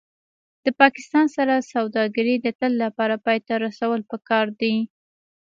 [0.63, 4.75] د پاکستان سره سوداګري د تل لپاره پای ته رسول پکار دي